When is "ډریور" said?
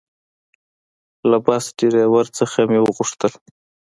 1.77-2.25